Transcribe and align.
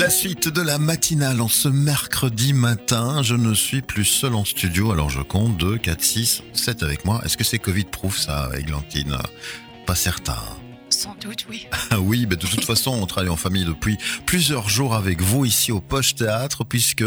La 0.00 0.08
suite 0.08 0.48
de 0.48 0.62
la 0.62 0.78
matinale 0.78 1.42
en 1.42 1.48
ce 1.48 1.68
mercredi 1.68 2.54
matin. 2.54 3.22
Je 3.22 3.34
ne 3.34 3.52
suis 3.52 3.82
plus 3.82 4.06
seul 4.06 4.34
en 4.34 4.46
studio, 4.46 4.92
alors 4.92 5.10
je 5.10 5.20
compte 5.20 5.58
2, 5.58 5.76
4, 5.76 6.02
6, 6.02 6.42
7 6.54 6.82
avec 6.82 7.04
moi. 7.04 7.20
Est-ce 7.22 7.36
que 7.36 7.44
c'est 7.44 7.58
Covid-proof 7.58 8.18
ça, 8.18 8.48
Églantine? 8.58 9.18
Pas 9.84 9.94
certain. 9.94 10.38
Sans 10.88 11.14
doute, 11.16 11.44
oui. 11.50 11.66
Ah 11.90 12.00
oui, 12.00 12.26
mais 12.26 12.36
de 12.36 12.46
toute 12.46 12.64
façon, 12.64 12.92
on 12.92 13.04
travaille 13.04 13.28
en 13.28 13.36
famille 13.36 13.66
depuis 13.66 13.98
plusieurs 14.24 14.70
jours 14.70 14.94
avec 14.94 15.20
vous 15.20 15.44
ici 15.44 15.70
au 15.70 15.82
Poche 15.82 16.14
Théâtre, 16.14 16.64
puisque 16.64 17.04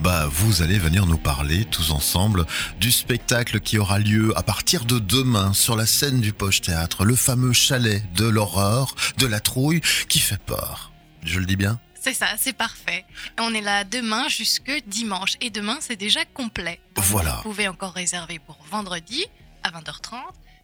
bah, 0.00 0.26
vous 0.32 0.62
allez 0.62 0.78
venir 0.78 1.04
nous 1.04 1.18
parler 1.18 1.66
tous 1.66 1.90
ensemble 1.90 2.46
du 2.80 2.90
spectacle 2.90 3.60
qui 3.60 3.76
aura 3.76 3.98
lieu 3.98 4.32
à 4.38 4.42
partir 4.42 4.86
de 4.86 4.98
demain 4.98 5.52
sur 5.52 5.76
la 5.76 5.84
scène 5.84 6.22
du 6.22 6.32
Poche 6.32 6.62
Théâtre, 6.62 7.04
le 7.04 7.16
fameux 7.16 7.52
chalet 7.52 8.02
de 8.14 8.24
l'horreur, 8.24 8.94
de 9.18 9.26
la 9.26 9.40
trouille 9.40 9.82
qui 10.08 10.20
fait 10.20 10.40
peur. 10.40 10.90
Je 11.22 11.38
le 11.38 11.44
dis 11.44 11.56
bien? 11.56 11.78
C'est 12.02 12.14
ça, 12.14 12.28
c'est 12.38 12.54
parfait. 12.54 13.04
On 13.38 13.52
est 13.52 13.60
là 13.60 13.84
demain 13.84 14.26
jusque 14.28 14.72
dimanche. 14.86 15.34
Et 15.42 15.50
demain, 15.50 15.76
c'est 15.80 15.96
déjà 15.96 16.24
complet. 16.24 16.80
Voilà. 16.96 17.36
Vous 17.36 17.42
pouvez 17.42 17.68
encore 17.68 17.92
réserver 17.92 18.38
pour 18.38 18.58
vendredi 18.70 19.26
à 19.62 19.70
20h30, 19.70 20.16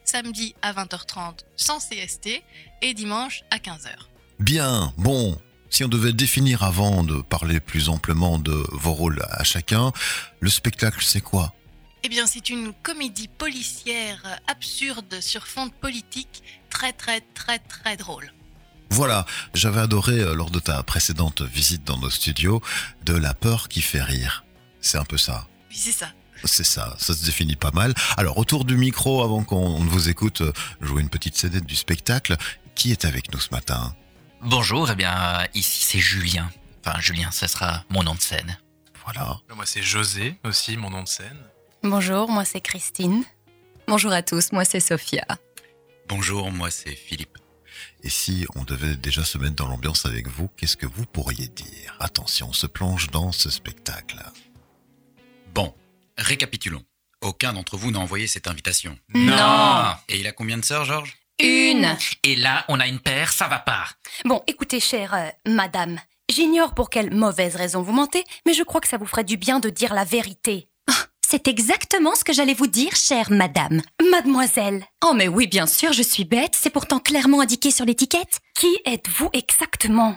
samedi 0.03 0.55
à 0.63 0.73
20h30 0.73 1.41
sans 1.57 1.79
CST 1.79 2.43
et 2.81 2.95
dimanche 2.95 3.43
à 3.51 3.59
15h. 3.59 3.91
Bien, 4.39 4.95
bon, 4.97 5.39
si 5.69 5.85
on 5.85 5.89
devait 5.89 6.15
définir 6.15 6.63
avant 6.63 7.05
de 7.05 7.21
parler 7.21 7.61
plus 7.61 7.91
amplement 7.91 8.39
de 8.39 8.67
vos 8.73 8.95
rôles 8.95 9.23
à 9.31 9.45
chacun, 9.45 9.93
le 10.41 10.49
spectacle 10.49 11.05
c'est 11.05 11.21
quoi? 11.21 11.53
Eh 12.03 12.09
bien, 12.09 12.27
c'est 12.27 12.49
une 12.49 12.73
comédie 12.83 13.29
policière 13.29 14.23
absurde 14.47 15.21
sur 15.21 15.47
fond 15.47 15.69
politique, 15.69 16.43
très 16.71 16.93
très 16.93 17.21
très 17.21 17.59
très 17.59 17.97
drôle. 17.99 18.33
Voilà, 18.97 19.27
j'avais 19.53 19.83
adoré 19.83 20.21
euh, 20.21 20.35
lors 20.35 20.51
de 20.51 20.59
ta 20.59 20.83
précédente 20.83 21.43
visite 21.43 21.85
dans 21.85 21.99
nos 21.99 22.09
studios 22.09 22.63
de 23.05 23.15
la 23.15 23.35
peur 23.35 23.69
qui 23.69 23.83
fait 23.83 24.03
rire. 24.03 24.47
C'est 24.81 24.97
un 24.97 25.05
peu 25.05 25.19
ça. 25.19 25.47
Oui, 25.69 25.77
c'est 25.77 25.93
ça. 25.93 26.09
C'est 26.45 26.65
ça, 26.65 26.97
ça 26.99 27.13
se 27.13 27.27
définit 27.27 27.57
pas 27.57 27.73
mal. 27.73 27.93
Alors 28.17 28.39
autour 28.39 28.65
du 28.65 28.79
micro, 28.79 29.23
avant 29.23 29.45
qu'on 29.45 29.85
ne 29.85 29.89
vous 29.91 30.09
écoute 30.09 30.41
euh, 30.41 30.53
jouer 30.81 31.03
une 31.03 31.11
petite 31.11 31.37
scénette 31.37 31.67
du 31.67 31.77
spectacle, 31.77 32.39
qui 32.75 32.91
est 32.91 33.05
avec 33.05 33.31
nous 33.35 33.39
ce 33.39 33.51
matin? 33.51 33.95
Bonjour, 34.41 34.91
eh 34.91 34.95
bien, 34.95 35.15
euh, 35.15 35.47
ici 35.53 35.83
c'est 35.83 35.99
Julien. 35.99 36.51
Enfin, 36.83 36.99
Julien, 36.99 37.31
ce 37.31 37.47
sera 37.47 37.85
mon 37.91 38.03
nom 38.03 38.15
de 38.15 38.23
scène. 38.23 38.57
Voilà. 39.05 39.41
Moi, 39.55 39.67
c'est 39.67 39.83
José, 39.83 40.39
aussi, 40.43 40.79
mon 40.79 40.89
nom 40.89 41.03
de 41.03 41.09
scène. 41.09 41.37
Bonjour, 41.83 42.31
moi 42.31 42.47
c'est 42.47 42.63
Christine. 42.63 43.25
Bonjour 43.89 44.13
à 44.13 44.23
tous, 44.23 44.53
moi 44.53 44.65
c'est 44.65 44.81
Sophia. 44.81 45.27
Bonjour, 46.09 46.51
moi 46.51 46.71
c'est 46.71 46.97
Philippe. 46.97 47.37
Et 48.07 48.09
si 48.09 48.47
on 48.55 48.63
devait 48.63 48.95
déjà 48.95 49.25
se 49.25 49.37
mettre 49.37 49.57
dans 49.57 49.67
l'ambiance 49.67 50.07
avec 50.07 50.29
vous, 50.29 50.47
qu'est-ce 50.57 50.77
que 50.77 50.87
vous 50.87 51.07
pourriez 51.07 51.49
dire? 51.49 51.97
Attention, 51.99 52.51
on 52.51 52.53
se 52.53 52.69
plonge 52.69 53.11
dans 53.11 53.33
ce 53.33 53.51
spectacle. 53.51 54.23
Bon, 55.53 55.75
récapitulons. 56.17 56.85
Aucun 57.21 57.53
d'entre 57.53 57.77
vous 57.77 57.91
n'a 57.91 57.99
envoyé 57.99 58.29
cette 58.29 58.47
invitation. 58.47 58.97
Non. 59.13 59.93
Et 60.09 60.21
il 60.21 60.27
a 60.29 60.31
combien 60.31 60.57
de 60.57 60.65
sœurs, 60.65 60.85
Georges? 60.85 61.17
Une. 61.43 61.97
Et 62.23 62.37
là, 62.37 62.65
on 62.69 62.79
a 62.79 62.87
une 62.87 63.01
paire, 63.01 63.33
ça 63.33 63.49
va 63.49 63.59
pas. 63.59 63.89
Bon, 64.25 64.41
écoutez, 64.47 64.79
chère 64.79 65.13
euh, 65.13 65.29
madame, 65.45 65.99
j'ignore 66.31 66.75
pour 66.75 66.91
quelle 66.91 67.13
mauvaise 67.13 67.57
raison 67.57 67.83
vous 67.83 67.93
mentez, 67.93 68.23
mais 68.47 68.55
je 68.55 68.63
crois 68.63 68.81
que 68.81 68.89
ça 68.89 68.99
vous 68.99 69.07
ferait 69.07 69.25
du 69.25 69.37
bien 69.37 69.59
de 69.59 69.69
dire 69.69 69.93
la 69.95 70.05
vérité. 70.05 70.69
C'est 71.29 71.49
exactement 71.49 72.15
ce 72.15 72.23
que 72.23 72.33
j'allais 72.33 72.55
vous 72.55 72.69
dire, 72.69 72.95
chère 72.95 73.33
madame. 73.33 73.83
Mademoiselle. 74.13 74.85
Oh, 75.05 75.13
mais 75.13 75.27
oui, 75.27 75.49
bien 75.49 75.67
sûr, 75.67 75.93
je 75.93 76.05
suis 76.05 76.25
bête, 76.25 76.55
c'est 76.55 76.71
pourtant 76.71 77.01
clairement 77.01 77.41
indiqué 77.41 77.73
sur 77.73 77.85
l'étiquette. 77.85 78.39
Qui 78.55 78.69
êtes-vous 78.85 79.31
exactement? 79.33 80.17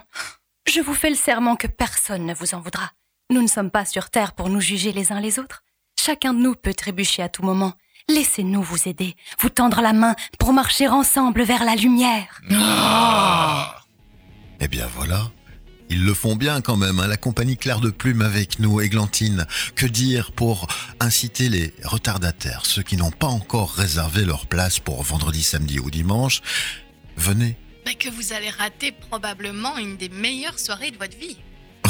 Je 0.67 0.81
vous 0.81 0.93
fais 0.93 1.09
le 1.09 1.15
serment 1.15 1.55
que 1.55 1.65
personne 1.65 2.27
ne 2.27 2.35
vous 2.35 2.53
en 2.53 2.59
voudra. 2.59 2.91
Nous 3.31 3.41
ne 3.41 3.47
sommes 3.47 3.71
pas 3.71 3.85
sur 3.85 4.11
Terre 4.11 4.33
pour 4.33 4.49
nous 4.49 4.61
juger 4.61 4.91
les 4.91 5.11
uns 5.11 5.19
les 5.19 5.39
autres. 5.39 5.63
Chacun 5.99 6.35
de 6.35 6.41
nous 6.41 6.53
peut 6.53 6.75
trébucher 6.75 7.23
à 7.23 7.29
tout 7.29 7.41
moment. 7.41 7.73
Laissez-nous 8.07 8.61
vous 8.61 8.87
aider, 8.87 9.15
vous 9.39 9.49
tendre 9.49 9.81
la 9.81 9.93
main 9.93 10.15
pour 10.37 10.53
marcher 10.53 10.87
ensemble 10.89 11.41
vers 11.41 11.63
la 11.63 11.73
lumière. 11.73 12.39
Eh 14.59 14.67
bien 14.67 14.85
voilà. 14.93 15.31
Ils 15.89 16.03
le 16.03 16.13
font 16.13 16.35
bien 16.35 16.61
quand 16.61 16.77
même, 16.77 16.99
hein, 16.99 17.07
la 17.07 17.17
compagnie 17.17 17.57
Claire 17.57 17.79
de 17.79 17.89
Plume 17.89 18.21
avec 18.21 18.59
nous, 18.59 18.79
Églantine. 18.79 19.47
Que 19.75 19.85
dire 19.85 20.31
pour 20.31 20.67
inciter 20.99 21.49
les 21.49 21.73
retardataires, 21.83 22.65
ceux 22.65 22.83
qui 22.83 22.95
n'ont 22.95 23.11
pas 23.11 23.27
encore 23.27 23.73
réservé 23.73 24.23
leur 24.23 24.45
place 24.47 24.79
pour 24.79 25.01
vendredi, 25.03 25.41
samedi 25.41 25.79
ou 25.79 25.89
dimanche? 25.89 26.41
Venez, 27.17 27.57
que 27.95 28.09
vous 28.09 28.33
allez 28.33 28.49
rater 28.49 28.91
probablement 28.91 29.77
une 29.77 29.97
des 29.97 30.09
meilleures 30.09 30.59
soirées 30.59 30.91
de 30.91 30.97
votre 30.97 31.17
vie. 31.17 31.37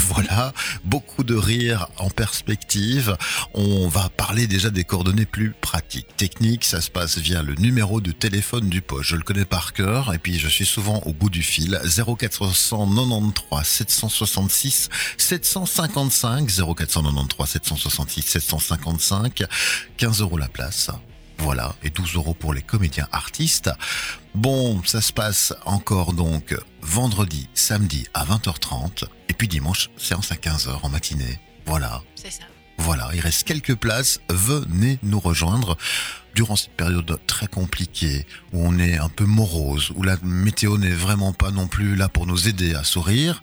Voilà, 0.10 0.54
beaucoup 0.86 1.24
de 1.24 1.36
rire 1.36 1.88
en 1.98 2.10
perspective. 2.10 3.16
On 3.54 3.88
va 3.88 4.10
parler 4.10 4.48
déjà 4.48 4.72
des 4.72 4.84
coordonnées 4.84 5.28
plus 5.28 5.52
pratiques. 5.52 6.08
Techniques, 6.18 6.66
ça 6.66 6.82
se 6.82 6.90
passe 6.90 7.20
via 7.20 7.44
le 7.44 7.54
numéro 7.56 8.02
de 8.02 8.12
téléphone 8.12 8.70
du 8.70 8.82
poste. 8.82 9.10
Je 9.10 9.16
le 9.16 9.22
connais 9.22 9.46
par 9.46 9.72
cœur 9.72 10.12
et 10.12 10.18
puis 10.18 10.40
je 10.40 10.48
suis 10.48 10.66
souvent 10.66 11.04
au 11.06 11.14
bout 11.14 11.30
du 11.30 11.44
fil. 11.44 11.80
0493 11.86 13.68
766 13.68 14.90
755 15.18 16.50
0493 16.50 17.48
766 17.48 18.22
755 18.24 19.44
15 19.98 20.22
euros 20.22 20.40
la 20.40 20.50
place. 20.50 20.90
Voilà, 21.40 21.74
et 21.84 21.90
12 21.90 22.16
euros 22.16 22.34
pour 22.34 22.54
les 22.54 22.62
comédiens 22.62 23.08
artistes. 23.14 23.72
Bon, 24.36 24.84
ça 24.84 25.02
se 25.02 25.14
passe 25.14 25.54
encore 25.66 26.14
donc 26.14 26.54
vendredi, 26.82 27.48
samedi 27.54 28.06
à 28.14 28.26
20h30, 28.26 29.06
et 29.29 29.29
puis 29.40 29.48
dimanche, 29.48 29.90
séance 29.98 30.32
à 30.34 30.36
15h 30.36 30.80
en 30.84 30.90
matinée. 30.90 31.40
Voilà, 31.66 32.04
C'est 32.16 32.30
ça. 32.30 32.44
voilà, 32.78 33.10
il 33.14 33.22
reste 33.22 33.46
quelques 33.48 33.76
places, 33.76 34.20
venez 34.30 35.00
nous 35.02 35.20
rejoindre 35.20 35.78
durant 36.36 36.58
cette 36.58 36.74
période 36.76 37.18
très 37.26 37.48
compliquée, 37.48 38.28
où 38.52 38.68
on 38.68 38.78
est 38.78 38.98
un 38.98 39.08
peu 39.08 39.24
morose, 39.24 39.92
où 39.96 40.04
la 40.04 40.18
météo 40.24 40.78
n'est 40.78 40.90
vraiment 40.90 41.32
pas 41.32 41.52
non 41.52 41.68
plus 41.68 41.96
là 41.96 42.10
pour 42.10 42.28
nous 42.28 42.50
aider 42.50 42.76
à 42.76 42.84
sourire. 42.84 43.42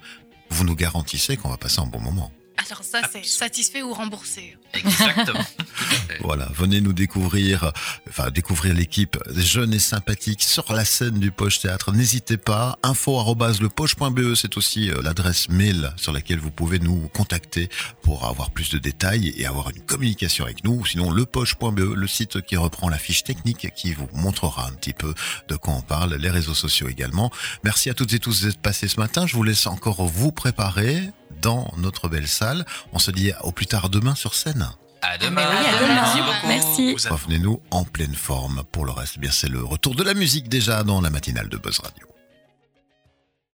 Vous 0.50 0.64
nous 0.64 0.76
garantissez 0.76 1.38
qu'on 1.38 1.48
va 1.48 1.56
passer 1.56 1.80
un 1.80 1.86
bon 1.86 2.00
moment. 2.00 2.30
Alors 2.58 2.82
ça, 2.84 3.00
c'est 3.10 3.24
satisfait 3.24 3.82
ou 3.82 3.92
remboursé. 3.94 4.56
Exactement. 4.74 5.44
Voilà, 6.26 6.48
venez 6.52 6.80
nous 6.80 6.92
découvrir, 6.92 7.70
enfin 8.08 8.32
découvrir 8.32 8.74
l'équipe 8.74 9.16
jeune 9.36 9.72
et 9.72 9.78
sympathique 9.78 10.42
sur 10.42 10.72
la 10.72 10.84
scène 10.84 11.20
du 11.20 11.30
Poche 11.30 11.60
Théâtre. 11.60 11.92
N'hésitez 11.92 12.36
pas, 12.36 12.80
info@lepoche.be, 12.82 14.34
c'est 14.34 14.56
aussi 14.56 14.90
euh, 14.90 15.02
l'adresse 15.02 15.48
mail 15.48 15.92
sur 15.96 16.12
laquelle 16.12 16.40
vous 16.40 16.50
pouvez 16.50 16.80
nous 16.80 17.06
contacter 17.14 17.68
pour 18.02 18.24
avoir 18.24 18.50
plus 18.50 18.70
de 18.70 18.78
détails 18.78 19.34
et 19.36 19.46
avoir 19.46 19.70
une 19.70 19.80
communication 19.82 20.44
avec 20.44 20.64
nous. 20.64 20.84
Sinon, 20.84 21.12
lepoche.be, 21.12 21.94
le 21.94 22.08
site 22.08 22.42
qui 22.42 22.56
reprend 22.56 22.88
la 22.88 22.98
fiche 22.98 23.22
technique 23.22 23.72
qui 23.76 23.92
vous 23.92 24.08
montrera 24.12 24.66
un 24.66 24.72
petit 24.72 24.94
peu 24.94 25.14
de 25.46 25.54
quoi 25.54 25.74
on 25.74 25.82
parle, 25.82 26.16
les 26.16 26.30
réseaux 26.30 26.54
sociaux 26.54 26.88
également. 26.88 27.30
Merci 27.62 27.88
à 27.88 27.94
toutes 27.94 28.12
et 28.14 28.18
tous 28.18 28.42
d'être 28.42 28.58
passés 28.58 28.88
ce 28.88 28.98
matin. 28.98 29.28
Je 29.28 29.34
vous 29.34 29.44
laisse 29.44 29.68
encore 29.68 30.04
vous 30.04 30.32
préparer 30.32 31.08
dans 31.40 31.72
notre 31.76 32.08
belle 32.08 32.26
salle. 32.26 32.66
On 32.92 32.98
se 32.98 33.12
dit 33.12 33.30
au 33.44 33.52
plus 33.52 33.66
tard 33.66 33.90
demain 33.90 34.16
sur 34.16 34.34
scène. 34.34 34.68
À 35.12 35.18
demain. 35.18 35.42
Mais 35.42 35.58
oui, 35.60 35.66
à 35.66 35.80
demain. 35.80 35.94
Merci 35.94 36.18
beaucoup. 36.18 36.46
Merci. 36.48 37.08
Revenez-nous 37.08 37.60
en 37.70 37.84
pleine 37.84 38.14
forme. 38.14 38.64
Pour 38.72 38.84
le 38.84 38.92
reste, 38.92 39.18
bien 39.18 39.30
c'est 39.30 39.48
le 39.48 39.62
retour 39.62 39.94
de 39.94 40.02
la 40.02 40.14
musique 40.14 40.48
déjà 40.48 40.82
dans 40.82 41.00
la 41.00 41.10
matinale 41.10 41.48
de 41.48 41.56
Buzz 41.56 41.78
Radio. 41.78 42.15